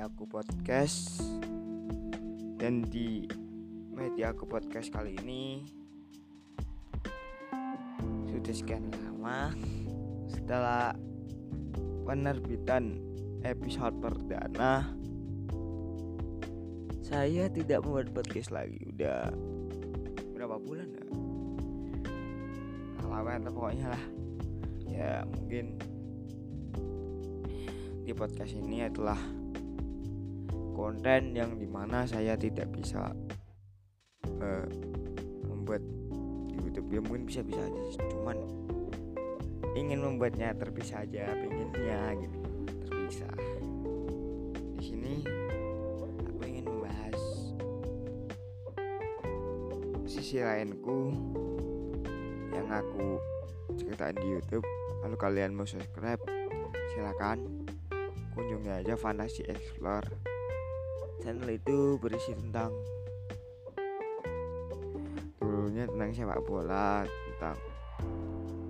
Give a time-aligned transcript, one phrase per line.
[0.00, 1.20] aku podcast.
[2.56, 3.28] Dan di
[3.92, 5.64] media aku podcast kali ini
[8.28, 9.52] sudah sekian lama
[10.24, 10.96] setelah
[12.08, 12.96] penerbitan
[13.44, 14.88] episode perdana.
[17.04, 18.80] Saya tidak membuat podcast lagi.
[18.96, 19.28] Udah
[20.32, 21.04] berapa bulan ya?
[23.04, 24.04] Lama pokoknya lah.
[24.88, 25.76] Ya mungkin
[28.08, 29.39] di podcast ini adalah
[30.80, 33.12] konten yang di mana saya tidak bisa
[34.40, 34.66] uh,
[35.44, 35.84] membuat
[36.48, 36.88] di YouTube.
[36.88, 38.36] Ya mungkin bisa bisa aja cuman
[39.76, 42.38] ingin membuatnya terpisah aja pengennya gitu.
[42.88, 43.34] Terpisah.
[44.80, 45.14] Di sini
[46.24, 47.20] aku ingin membahas
[50.08, 51.12] sisi lainku
[52.56, 53.20] yang aku
[53.76, 54.64] ceritain di YouTube.
[55.00, 56.20] Kalau kalian mau subscribe
[56.92, 57.64] silakan
[58.36, 60.19] kunjungi aja Fantasy Explore
[61.30, 62.74] channel itu berisi tentang
[65.38, 67.58] dulunya tentang sepak bola tentang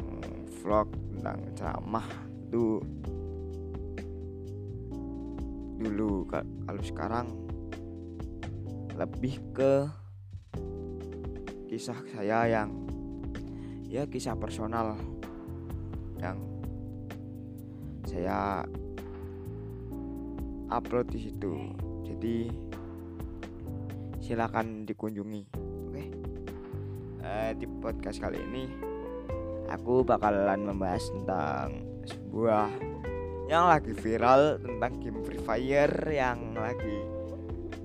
[0.05, 2.05] hmm, vlog tentang ceramah
[2.53, 2.85] itu.
[5.81, 7.33] Dulu kalau sekarang
[8.93, 9.89] lebih ke
[11.73, 12.77] kisah saya yang
[13.89, 15.01] ya kisah personal
[16.21, 16.37] yang
[18.05, 18.69] saya
[20.69, 22.51] upload di situ jadi
[24.19, 25.43] silakan dikunjungi.
[25.55, 25.95] Oke.
[25.95, 26.07] Okay?
[27.23, 28.65] uh, di podcast kali ini
[29.71, 32.67] aku bakalan membahas tentang sebuah
[33.47, 36.99] yang lagi viral tentang game Free Fire yang lagi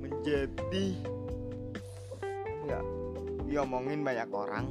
[0.02, 0.88] menjadi
[2.66, 2.82] ya
[3.46, 4.66] diomongin banyak orang.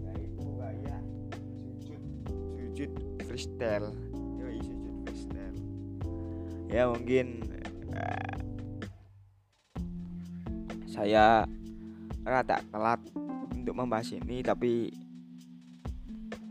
[0.00, 0.96] Yaitu gaya
[1.80, 2.00] sujud
[2.56, 2.92] sujud
[3.24, 4.11] freestyle Yoi, sujud freestyle
[6.72, 7.44] ya mungkin
[7.92, 8.34] uh,
[10.88, 11.44] saya
[12.24, 13.00] rada telat
[13.52, 14.88] untuk membahas ini tapi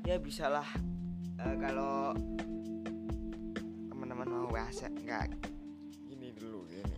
[0.06, 0.70] ya bisalah
[1.42, 2.14] uh, kalau
[3.90, 5.34] teman-teman mau bahas enggak
[6.06, 6.98] gini dulu gini.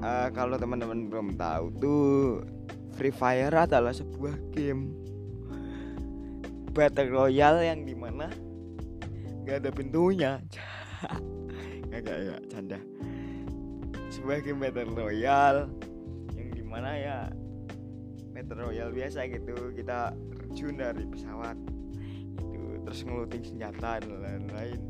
[0.00, 2.04] Uh, kalau teman-teman belum tahu tuh
[2.96, 4.88] Free Fire adalah sebuah game
[6.72, 8.32] battle royale yang di mana
[9.44, 10.40] gak ada pintunya
[11.94, 12.78] gak gak ya canda.
[14.10, 15.70] Sebuah game battle royale
[16.34, 17.18] yang di mana ya?
[18.34, 19.54] Battle royale biasa gitu.
[19.78, 21.54] Kita terjun dari pesawat
[22.34, 24.80] itu terus ngeluting senjata dan lain-lain.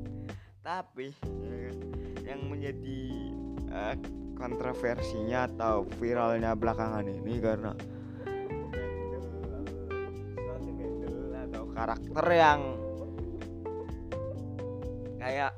[0.65, 1.77] Tapi kan,
[2.25, 3.01] yang menjadi
[3.69, 3.95] uh,
[4.41, 7.77] kontroversinya atau viralnya belakangan ini karena
[11.53, 12.61] atau karakter yang
[15.21, 15.53] kayak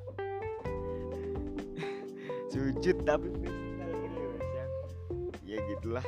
[2.50, 4.64] sujud tapi ya.
[5.46, 6.06] Ya gitulah.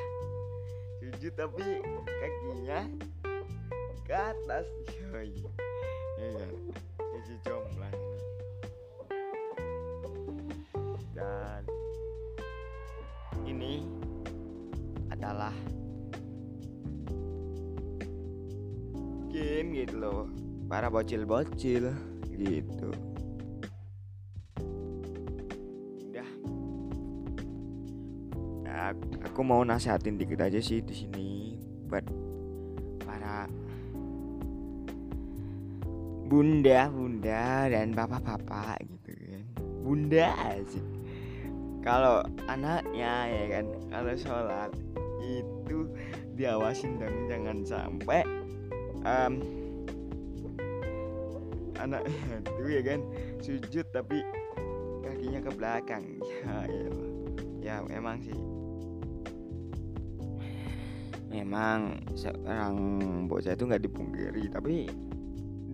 [0.99, 2.81] Sujud tapi kakinya
[4.03, 4.66] ke atas
[6.19, 6.53] ya kan?
[6.99, 7.99] Jadi jomblang
[11.15, 11.62] dan
[13.47, 13.87] ini
[15.10, 15.55] adalah
[19.31, 20.26] game gitu loh.
[20.69, 21.91] Para bocil-bocil
[22.37, 23.07] gitu
[28.78, 31.28] aku mau nasihatin dikit aja sih di sini
[31.90, 32.04] buat
[33.02, 33.50] para
[36.28, 39.44] bunda bunda dan bapak-bapak gitu kan.
[39.82, 40.28] Bunda
[40.68, 40.84] sih
[41.80, 44.70] kalau anaknya ya kan kalau sholat
[45.24, 45.88] itu
[46.36, 48.22] diawasin dong jangan sampai
[49.02, 49.40] um,
[51.80, 52.14] anaknya
[52.44, 53.00] itu ya kan
[53.40, 54.22] sujud tapi
[55.02, 56.04] kakinya ke belakang.
[56.48, 56.88] Ya ya,
[57.58, 58.36] ya memang sih
[61.38, 62.75] memang seorang
[63.31, 64.90] bocah itu nggak dipungkiri tapi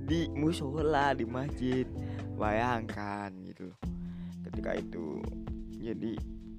[0.05, 1.89] di musola di masjid
[2.37, 3.73] bayangkan gitu
[4.45, 5.25] ketika itu
[5.81, 6.13] jadi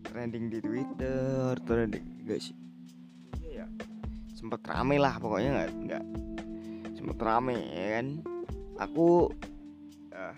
[0.06, 2.57] trending di Twitter trending enggak sih?
[3.42, 3.68] Iya ya.
[4.34, 6.04] Sempet rame lah pokoknya nggak nggak.
[6.98, 8.08] Sempet rame ya kan?
[8.81, 9.30] Aku
[10.13, 10.36] uh,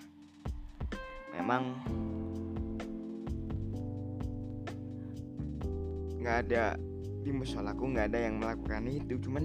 [1.36, 1.76] memang
[6.20, 6.76] nggak ada
[7.28, 9.44] di musolaku nggak ada yang melakukan itu cuman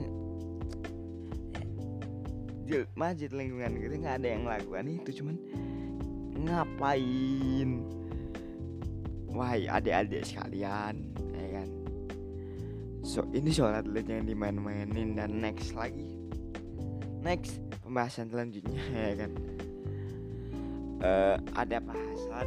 [2.63, 5.37] di masjid lingkungan gitu nggak ada yang melakukan itu cuman
[6.43, 7.71] ngapain?
[9.33, 11.69] Wahai adik-adik sekalian ya kan?
[13.03, 16.07] So ini sholat lihat yang dimain-mainin dan next lagi.
[17.19, 19.33] Next pembahasan selanjutnya ya kan?
[21.03, 22.47] Uh, ada bahasan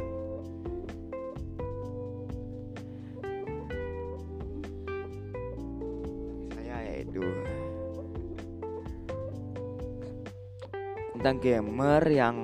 [7.06, 7.22] yaitu
[11.16, 12.36] tentang gamer yang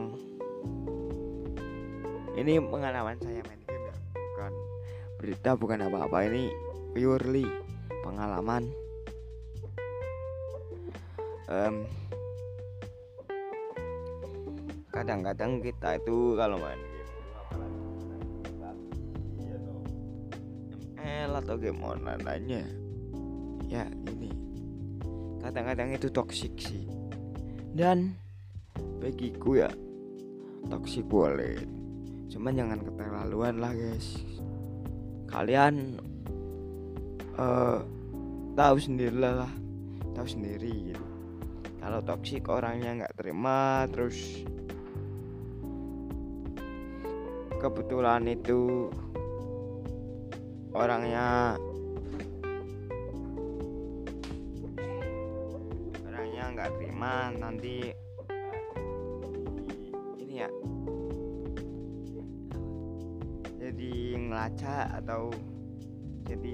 [2.33, 3.95] ini pengalaman saya main game ya.
[4.17, 4.53] Bukan
[5.21, 6.25] berita bukan apa-apa.
[6.33, 6.49] Ini
[6.97, 7.45] purely
[8.01, 8.73] pengalaman.
[11.53, 11.85] Um,
[14.89, 17.13] kadang-kadang kita itu kalau main game
[20.97, 22.63] ML atau game online lainnya
[23.69, 23.85] ya
[25.53, 26.89] kadang-kadang itu toksik sih.
[27.77, 28.17] Dan
[29.05, 29.69] bagiku ya
[30.73, 31.61] toksik boleh.
[32.33, 34.17] Cuman jangan keterlaluan lah guys.
[35.29, 36.01] Kalian
[37.37, 37.85] uh,
[38.57, 39.53] tahu sendiri lah
[40.17, 41.05] tahu sendiri gitu.
[41.85, 44.49] Kalau toksik orangnya nggak terima terus
[47.61, 48.89] kebetulan itu
[50.73, 51.61] orangnya
[57.03, 57.91] terima nanti.
[60.23, 60.51] Ini ya.
[63.59, 65.35] Jadi ngelaca atau
[66.23, 66.53] jadi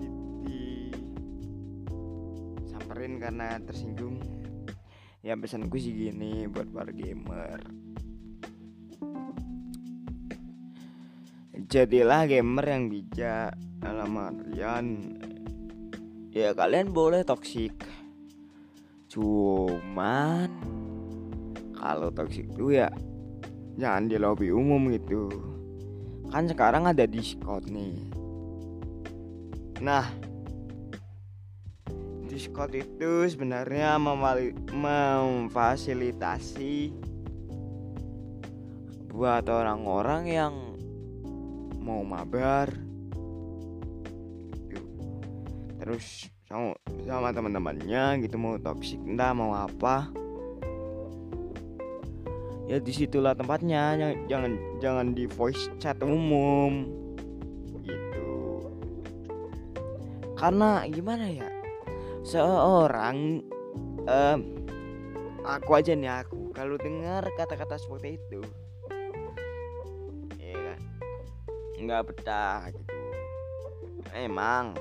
[0.00, 0.08] di,
[0.40, 0.60] di
[2.64, 4.24] samperin karena tersinggung.
[5.20, 7.60] Ya pesanku sih gini buat para gamer.
[11.68, 13.52] Jadilah gamer yang bijak.
[13.84, 15.12] Dalam artian
[16.32, 17.97] ya kalian boleh toksik
[19.08, 20.52] cuman
[21.72, 22.92] kalau toksik itu ya
[23.80, 25.32] jangan di lobby umum gitu.
[26.28, 27.96] Kan sekarang ada discord nih.
[29.80, 30.04] Nah
[32.28, 33.96] discord itu sebenarnya
[34.70, 36.92] memfasilitasi
[39.08, 40.54] buat orang-orang yang
[41.80, 42.68] mau mabar.
[45.80, 46.72] Terus sama
[47.04, 50.08] sama teman-temannya gitu mau toxic entah mau apa.
[52.68, 53.96] Ya di situlah tempatnya
[54.28, 56.88] jangan jangan di voice chat umum.
[57.84, 58.32] Gitu.
[60.40, 61.48] Karena gimana ya
[62.24, 63.44] seorang
[64.08, 64.38] um,
[65.44, 68.40] aku aja nih aku kalau dengar kata-kata seperti itu
[71.78, 72.94] nggak betah gitu.
[74.12, 74.74] Emang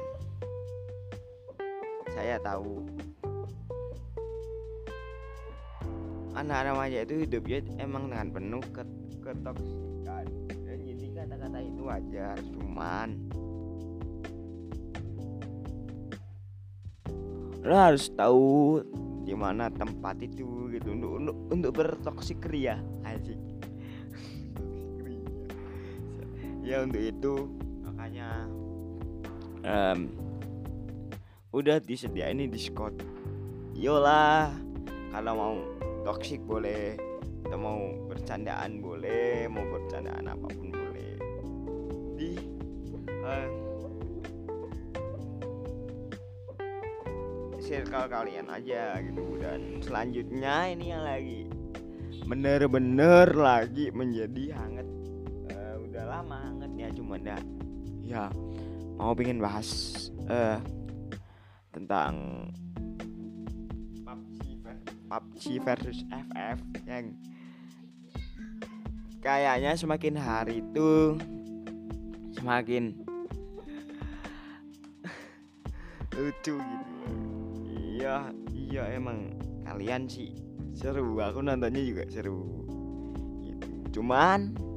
[2.18, 2.82] saya tahu.
[6.34, 8.82] Anak remaja itu hidupnya emang dengan penuh ke
[9.22, 10.26] ketoksikan.
[10.66, 13.10] Dan jadi kata-kata itu wajar cuman
[17.68, 18.80] lo harus tahu
[19.28, 23.36] di mana tempat itu gitu untuk untuk untuk bertoksik ria asik
[26.64, 27.34] ya untuk itu
[27.84, 28.48] makanya
[29.68, 30.27] um,
[31.56, 33.00] udah disediain ini Discord
[33.72, 34.52] yolah
[35.16, 35.56] kalau mau
[36.04, 37.00] toxic boleh
[37.48, 37.80] atau mau
[38.12, 41.16] bercandaan boleh mau bercandaan apa pun boleh.
[42.20, 42.32] Di
[43.24, 43.48] uh,
[47.64, 49.40] circle kalian aja gitu.
[49.40, 51.48] Dan selanjutnya ini yang lagi
[52.28, 54.88] bener-bener lagi menjadi hangat
[55.56, 57.40] uh, udah lama ya cuma ndak
[58.04, 58.28] ya
[59.00, 59.96] mau pengen bahas
[60.28, 60.60] uh,
[61.78, 62.14] tentang
[64.02, 64.58] PUBG,
[65.06, 66.58] PUBG versus FF
[66.90, 67.14] yang
[69.22, 71.22] kayaknya semakin hari itu
[72.34, 72.98] semakin
[76.18, 76.94] lucu gitu
[77.94, 79.38] iya iya emang
[79.70, 80.34] kalian sih
[80.74, 82.66] seru aku nontonnya juga seru
[83.46, 84.02] gitu.
[84.02, 84.68] cuman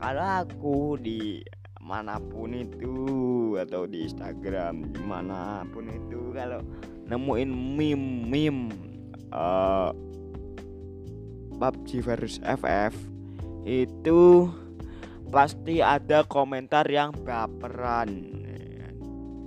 [0.00, 1.44] kalau aku di
[1.90, 2.94] mana pun itu
[3.58, 6.62] atau di Instagram di mana pun itu kalau
[7.10, 8.62] nemuin meme meme
[9.34, 9.90] uh,
[11.58, 12.94] PUBG versus FF
[13.66, 14.46] itu
[15.34, 18.08] pasti ada komentar yang baperan.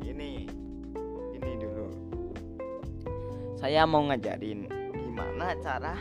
[0.03, 0.31] Ini
[1.39, 1.87] ini dulu.
[3.55, 5.95] Saya mau ngajarin gimana cara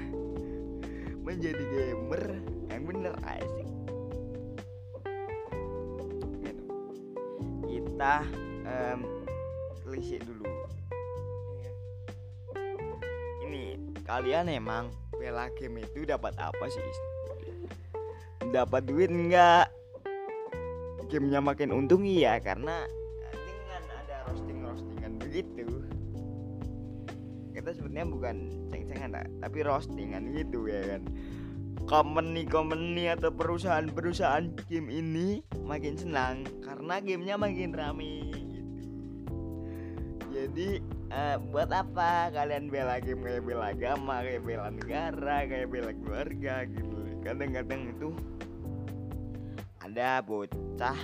[1.28, 2.24] menjadi gamer
[2.72, 3.77] yang bener asik
[7.98, 8.22] kita
[8.62, 9.26] um,
[9.82, 10.46] klise dulu.
[13.42, 13.74] Ini
[14.06, 16.78] kalian emang bela game itu dapat apa sih
[18.54, 19.74] dapat duit enggak
[21.10, 22.86] gamenya makin untung iya karena
[23.34, 25.66] dengan ada roasting roastingan begitu
[27.50, 28.36] kita sebetulnya bukan
[28.70, 31.02] ceng-cengan tapi roastingan gitu ya kan
[31.88, 38.60] company-company atau perusahaan-perusahaan game ini makin senang karena gamenya makin rame gitu.
[40.28, 40.68] Jadi
[41.08, 46.54] uh, buat apa kalian bela game kayak bela agama, kayak bela negara, kayak bela keluarga
[46.68, 46.98] gitu.
[47.24, 48.08] Kadang-kadang itu
[49.80, 51.00] ada bocah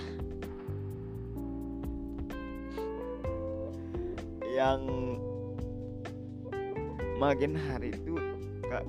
[4.53, 4.81] yang
[7.17, 8.15] makin hari itu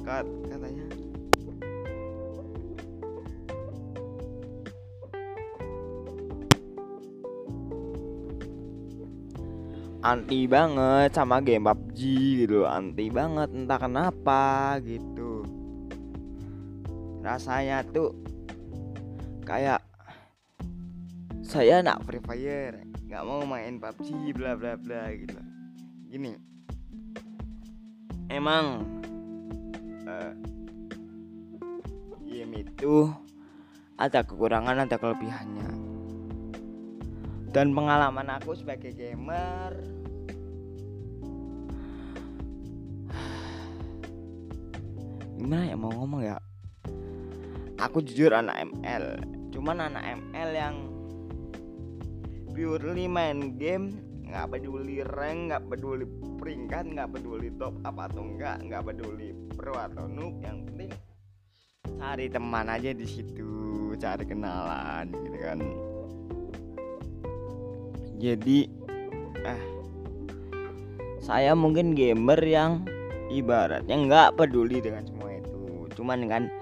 [0.05, 0.87] katanya
[10.07, 11.99] anti banget sama game PUBG
[12.47, 15.43] gitu anti banget entah kenapa gitu.
[17.27, 18.15] Rasanya tuh
[19.43, 19.83] kayak
[21.43, 25.43] saya nak Free Fire nggak mau main PUBG bla bla bla gitu.
[26.07, 26.39] Gini
[28.31, 28.87] emang
[30.07, 30.33] uh,
[32.23, 33.11] game itu
[33.99, 35.86] ada kekurangan ada kelebihannya
[37.57, 39.81] dan pengalaman aku sebagai gamer.
[45.41, 46.37] Gimana ya mau ngomong ya?
[47.81, 49.25] Aku jujur anak ML
[49.57, 50.77] cuman anak ML yang
[52.53, 56.05] purely main game nggak peduli rank nggak peduli
[56.37, 60.45] peringkat nggak peduli top apa atau enggak nggak peduli pro atau noob.
[60.45, 60.93] Yang penting
[61.97, 65.86] cari teman aja di situ cari kenalan gitu kan
[68.17, 68.59] jadi
[69.45, 69.63] eh
[71.21, 72.87] saya mungkin gamer yang
[73.33, 75.05] ibaratnya nggak peduli dengan
[75.97, 76.53] cuman kan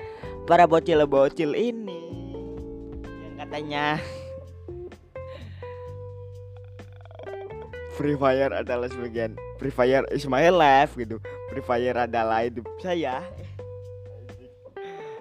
[0.46, 2.06] para bocil-bocil ini
[3.02, 3.99] yang katanya
[7.99, 11.23] Free Fire adalah sebagian Free Fire is my life gitu.
[11.46, 13.23] Free Fire adalah hidup saya.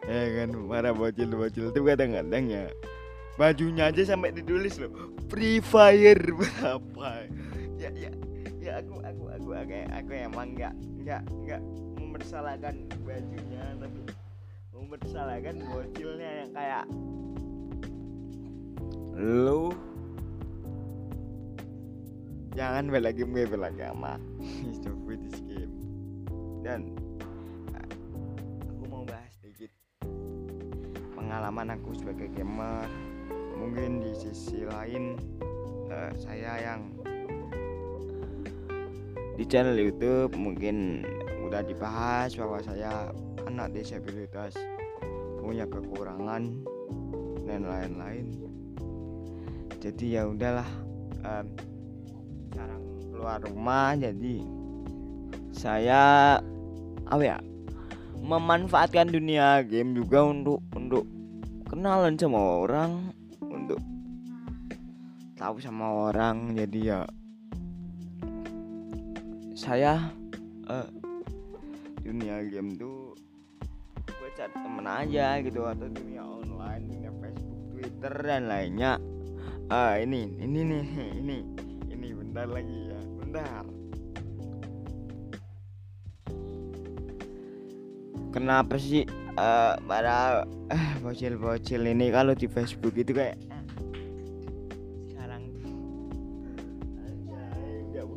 [0.04, 2.68] Ya kan para bocil-bocil itu kadang-kadang ya
[3.34, 4.92] bajunya aja sampai ditulis loh.
[5.30, 7.26] Free Fire berapa?
[7.82, 8.12] Ya ya
[8.62, 10.74] ya aku aku aku aku, aku emang nggak
[11.04, 11.62] nggak nggak
[12.00, 14.02] mempersalahkan bajunya tapi
[14.72, 16.86] mempersalahkan bocilnya yang kayak
[19.18, 19.74] lu?
[22.54, 24.22] Jangan bela game gue bela agama
[24.78, 25.74] stop this game.
[26.62, 26.94] Dan
[28.70, 29.74] aku mau bahas sedikit
[31.18, 32.86] pengalaman aku sebagai gamer
[33.64, 35.16] mungkin di sisi lain
[35.88, 36.92] uh, saya yang
[39.40, 41.08] di channel YouTube mungkin
[41.48, 43.16] udah dibahas bahwa saya
[43.48, 44.60] anak disabilitas
[45.40, 46.60] punya kekurangan
[47.48, 48.28] dan lain-lain.
[49.80, 50.68] Jadi ya udahlah
[51.24, 51.48] um,
[52.52, 52.84] jarang
[53.16, 53.96] keluar rumah.
[53.96, 54.44] Jadi
[55.56, 56.36] saya
[57.08, 57.38] apa ya
[58.20, 61.08] memanfaatkan dunia game juga untuk untuk
[61.70, 63.13] kenalan sama orang
[65.44, 67.02] tahu sama orang jadi ya
[69.60, 70.08] saya
[70.72, 70.88] uh,
[72.00, 73.12] dunia game tuh
[74.08, 78.96] gue cari temen aja gitu atau dunia online dunia Facebook Twitter dan lainnya.
[79.68, 80.84] Ah ini ini nih
[81.20, 81.38] ini
[81.92, 83.64] ini bentar lagi ya bentar.
[88.32, 89.04] Kenapa sih
[89.36, 93.53] uh, para uh, bocil-bocil ini kalau di Facebook itu kayak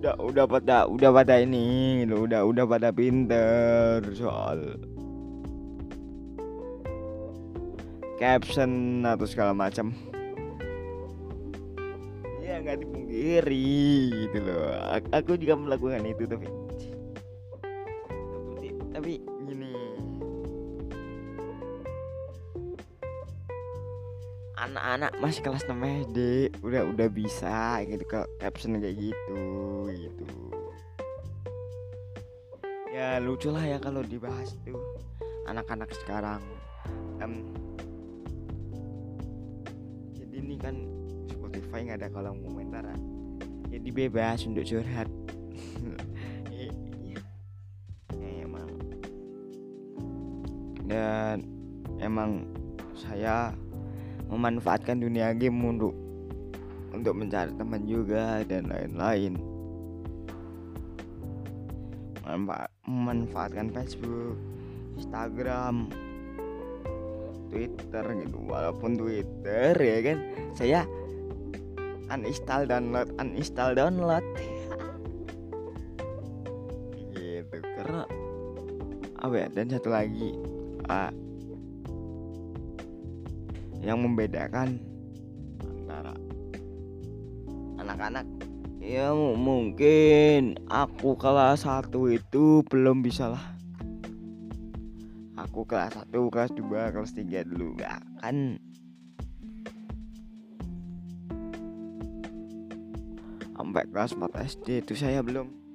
[0.07, 4.79] udah udah pada udah pada ini lo udah udah pada pinter soal
[8.15, 9.91] caption atau segala macam.
[12.39, 14.71] Ya nggak dipungkiri gitu loh.
[15.11, 16.47] Aku juga melakukan itu tapi,
[24.76, 25.73] anak-anak masih kelas 6
[26.12, 26.18] SD
[26.61, 29.40] udah udah bisa gitu ke caption kayak gitu
[29.88, 30.28] gitu.
[32.92, 34.76] Ya lucu lah ya kalau dibahas tuh
[35.49, 36.45] anak-anak sekarang.
[37.25, 37.56] Um,
[40.12, 40.76] jadi ini kan
[41.33, 42.85] Spotify nggak ada kolom komentar
[43.73, 45.09] jadi bebas untuk curhat.
[48.16, 48.68] Ya, emang
[50.88, 51.45] dan
[52.00, 52.49] emang
[52.97, 53.52] saya
[54.30, 55.95] memanfaatkan dunia game untuk
[56.97, 59.37] untuk mencari teman juga dan lain-lain.
[62.87, 64.35] Memanfaatkan Facebook
[64.99, 65.92] Instagram
[67.52, 68.37] Twitter gitu.
[68.50, 70.18] Walaupun Twitter ya kan
[70.56, 70.80] saya
[72.11, 74.25] uninstall download uninstall download.
[77.14, 78.02] Gitu karena
[79.23, 79.47] apa ya?
[79.52, 80.35] Dan satu lagi
[80.90, 81.25] uh,
[83.83, 84.78] yang membedakan
[85.61, 86.14] antara
[87.83, 88.26] anak-anak?
[88.78, 93.45] Ya mungkin aku kelas satu itu belum bisa lah.
[95.37, 98.62] Aku kelas 1, kelas 2, kelas 3 dulu gak kan?
[103.56, 105.65] Sampai kelas 4 SD itu saya belum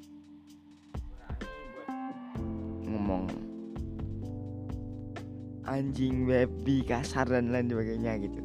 [5.82, 8.38] anjing baby kasar dan lain sebagainya gitu.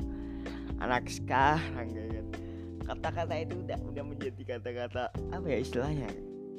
[0.81, 2.27] Anak sekarang kayak kan
[2.89, 6.09] kata-kata itu udah udah menjadi kata-kata apa ya istilahnya?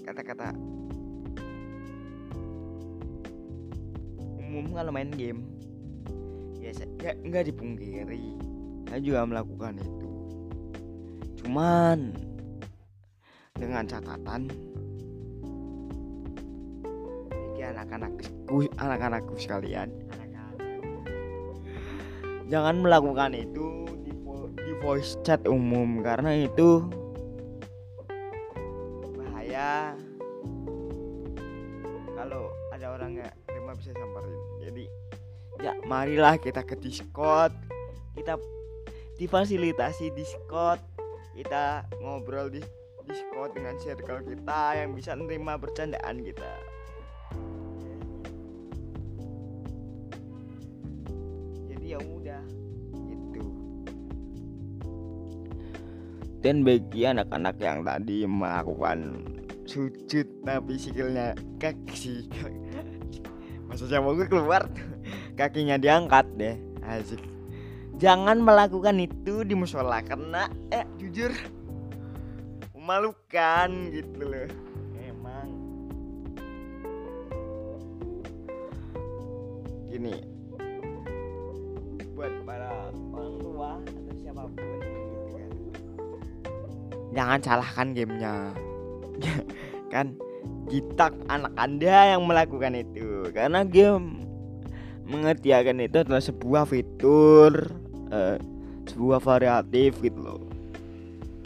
[0.06, 0.54] Kata-kata
[4.38, 5.42] umum kalau main game.
[6.62, 8.38] Ya saya nggak dipungkiri.
[8.86, 10.10] Saya juga melakukan itu.
[11.42, 12.14] Cuman
[13.58, 14.46] dengan catatan
[17.58, 19.90] ini anak-anakku anak-anakku sekalian
[22.48, 24.12] jangan melakukan itu di,
[24.64, 26.88] di voice chat umum karena itu
[29.20, 29.94] bahaya.
[32.16, 34.42] Kalau ada orang nggak terima bisa samperin.
[34.64, 34.86] Jadi
[35.60, 37.52] ya marilah kita ke discord.
[38.16, 38.40] Kita
[39.20, 40.80] difasilitasi discord.
[41.36, 42.64] Kita ngobrol di
[43.08, 46.67] discord dengan circle kita yang bisa menerima bercandaan kita
[56.48, 59.20] dan bagi anak-anak yang tadi melakukan
[59.68, 62.24] sujud tapi sikilnya kaki
[63.68, 64.64] masa gue keluar
[65.36, 66.56] kakinya diangkat deh.
[66.88, 67.20] Asik.
[68.00, 71.36] Jangan melakukan itu di musola karena eh jujur
[72.80, 74.48] memalukan gitu loh.
[75.04, 75.50] Emang.
[79.92, 80.16] Gini
[82.16, 84.77] buat para orang tua atau siapa pun
[87.16, 88.52] jangan salahkan gamenya.
[89.94, 90.18] Kan
[90.68, 93.28] kita anak anda yang melakukan itu.
[93.32, 94.24] Karena game
[95.08, 97.72] mengerjakan itu adalah sebuah fitur
[98.12, 98.36] uh,
[98.88, 100.44] sebuah variatif gitu loh.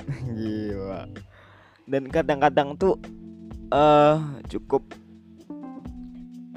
[0.38, 1.06] Gila.
[1.86, 2.98] Dan kadang-kadang tuh
[3.70, 4.18] uh,
[4.50, 4.86] cukup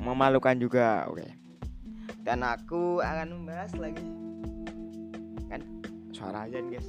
[0.00, 1.28] memalukan juga oke.
[2.24, 4.04] Dan aku akan membahas lagi.
[5.52, 5.60] Kan
[6.16, 6.88] suara aja guys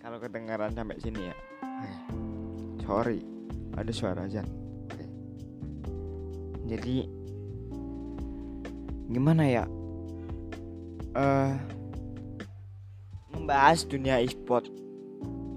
[0.00, 1.36] kalau kedengaran sampai sini ya.
[2.82, 3.20] Sorry
[3.76, 5.04] ada suara oke.
[6.66, 7.06] Jadi
[9.12, 9.64] gimana ya?
[11.10, 11.52] Uh,
[13.36, 14.66] membahas dunia e-sport.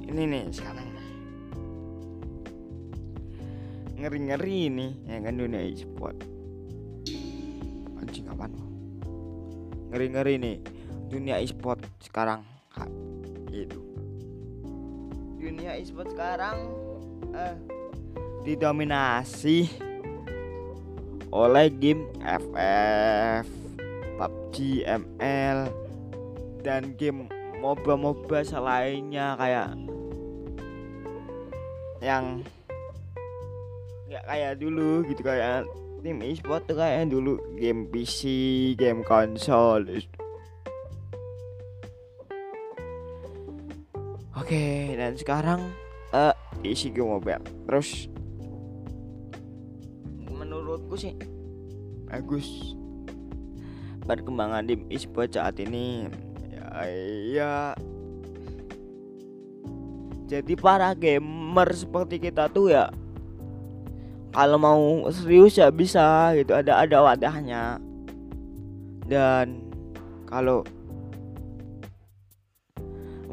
[0.03, 0.93] Ini nih sekarang
[4.03, 6.17] ngeri-ngeri nih ya kan dunia e-sport.
[8.03, 8.51] Anjing apaan?
[9.95, 10.55] Ngeri-ngeri nih
[11.07, 12.43] dunia e-sport sekarang
[13.53, 13.82] itu
[15.43, 16.71] dunia e-sport sekarang
[17.35, 17.55] eh,
[18.47, 19.67] didominasi
[21.33, 23.43] oleh game FF,
[24.21, 25.67] PUBG, ML,
[26.63, 27.27] dan game
[27.59, 29.75] MOBA-MOBA selainnya kayak
[32.03, 32.45] yang
[34.11, 35.65] nggak kayak dulu gitu kayak
[36.03, 38.21] tim e-sport tuh kayak dulu game PC,
[38.75, 39.87] game konsol.
[44.53, 45.73] Oke, dan sekarang
[46.13, 46.29] uh,
[46.61, 47.41] isi game mobile.
[47.65, 48.05] Terus
[50.29, 51.17] menurutku sih
[52.05, 52.77] bagus.
[54.05, 56.05] Perkembangan tim e-sport saat ini
[56.53, 56.69] ya,
[57.33, 57.53] ya.
[60.29, 62.93] Jadi para gamer seperti kita tuh ya
[64.37, 67.81] kalau mau serius ya bisa gitu ada ada wadahnya.
[69.09, 69.65] Dan
[70.29, 70.61] kalau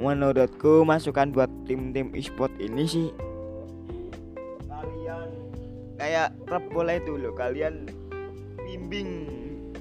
[0.01, 3.09] menurutku masukan buat tim-tim e-sport ini sih
[6.01, 7.85] kayak klub bola itu loh kalian
[8.65, 9.29] bimbing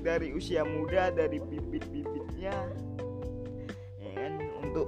[0.03, 2.51] dari usia muda dari bibit-bibitnya
[4.03, 4.36] ya kan?
[4.60, 4.88] Untuk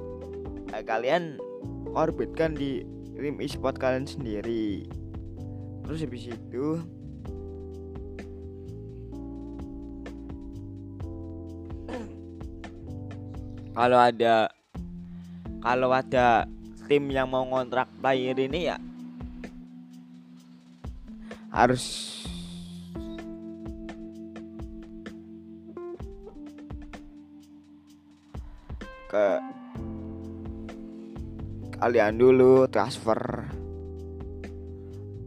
[0.75, 1.39] eh, kalian
[1.95, 2.83] orbitkan di
[3.15, 4.83] tim e-sport kalian sendiri.
[5.87, 6.83] Terus habis itu
[13.79, 14.51] kalau ada
[15.61, 16.49] kalau ada
[16.89, 18.77] tim yang mau ngontrak player ini ya
[21.53, 22.17] harus
[29.11, 29.27] ke
[31.75, 33.43] kalian dulu transfer.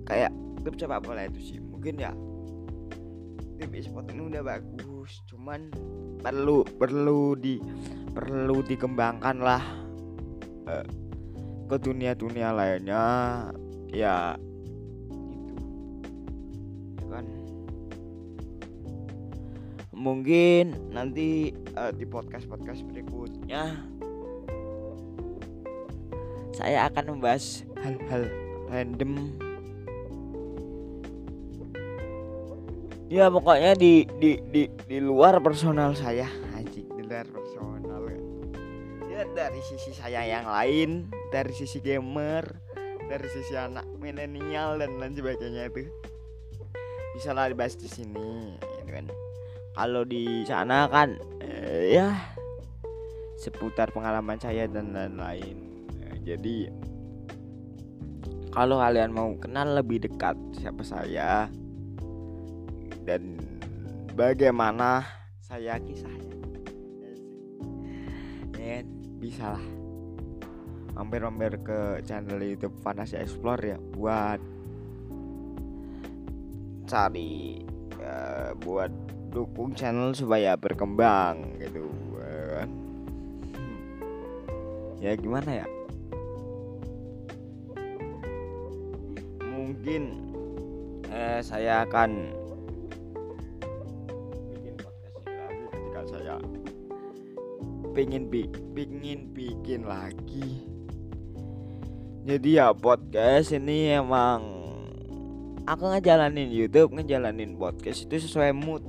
[0.08, 0.32] Kayak
[0.64, 2.12] klub sepak bola itu sih mungkin ya
[3.60, 5.68] tim e-sport ini udah bagus cuman
[6.24, 7.60] perlu perlu di
[8.16, 9.83] perlu dikembangkan lah
[11.70, 13.04] ke dunia-dunia lainnya
[13.94, 14.34] ya
[15.38, 15.54] itu
[16.98, 17.26] ya kan?
[19.94, 23.86] Mungkin nanti uh, di podcast podcast berikutnya
[26.54, 28.30] saya akan membahas hal-hal
[28.70, 29.34] random.
[33.10, 36.30] Ya pokoknya di di di di luar personal saya.
[36.54, 37.73] Anjing di luar personal
[39.32, 42.44] dari sisi saya yang lain dari sisi gamer
[43.08, 45.88] dari sisi anak milenial dan lain sebagainya itu.
[47.16, 49.06] Bisa lah dibahas di sini gitu kan.
[49.74, 52.12] Kalau di sana kan eh, ya
[53.38, 55.56] seputar pengalaman saya dan lain-lain.
[56.00, 56.72] Ya, jadi
[58.54, 61.50] kalau kalian mau kenal lebih dekat siapa saya
[63.02, 63.36] dan
[64.14, 65.02] bagaimana
[65.42, 66.33] saya kisahnya ya
[69.24, 69.64] bisa lah
[70.92, 73.78] mampir-mampir ke channel YouTube Fantasy Explore ya.
[73.96, 74.40] Buat
[76.84, 77.64] cari
[77.96, 78.92] ya, buat
[79.32, 81.88] dukung channel supaya berkembang gitu
[82.54, 82.70] kan?
[85.00, 85.66] Ya gimana ya?
[89.40, 90.02] Mungkin
[91.08, 92.43] eh, saya akan
[97.94, 100.66] pengen bi pengen bikin lagi.
[102.26, 104.42] Jadi ya podcast ini emang
[105.62, 108.82] aku ngejalanin YouTube ngejalanin podcast itu sesuai mood.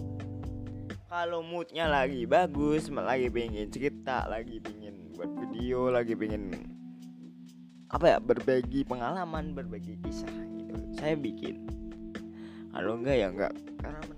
[1.06, 6.52] Kalau moodnya lagi bagus lagi pengen cerita lagi pengen buat video lagi pengen
[7.94, 10.74] apa ya berbagi pengalaman berbagi kisah gitu.
[10.98, 11.70] Saya bikin.
[12.74, 14.15] Kalau enggak ya enggak karena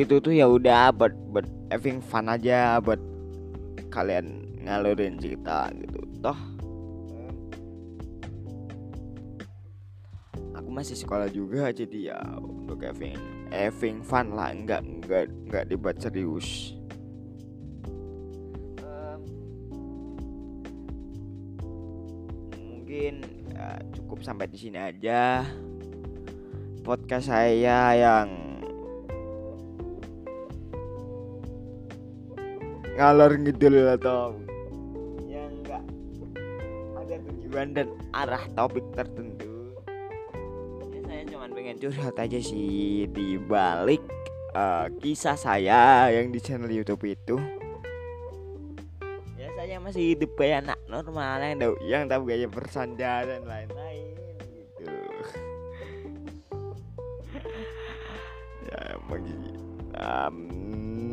[0.00, 2.96] gitu tuh ya udah buat buat having fun aja buat
[3.92, 6.00] kalian ngalurin cerita gitu.
[6.24, 6.38] Toh
[10.56, 13.20] aku masih sekolah juga jadi ya untuk having
[13.52, 16.72] having fun lah nggak nggak nggak dibuat serius.
[22.56, 23.20] Mungkin
[23.52, 25.44] ya, cukup sampai di sini aja
[26.80, 28.49] podcast saya yang
[33.00, 34.36] ngalor ngidul atau
[35.24, 35.80] yang enggak.
[37.00, 39.72] Ada tujuan dan arah topik tertentu.
[40.92, 43.08] Ya saya cuma pengen curhat aja sih.
[43.08, 44.04] Di balik
[44.52, 47.40] uh, kisah saya yang di channel YouTube itu.
[49.40, 54.12] Ya saya masih hidup kayak anak normal yang tahu yang tahu gaya bersandar dan lain-lain
[54.52, 54.84] gitu.
[58.70, 59.50] Ya begini
[59.98, 60.49] um,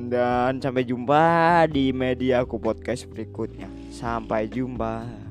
[0.07, 3.67] dan sampai jumpa di media aku podcast berikutnya.
[3.91, 5.26] Sampai jumpa.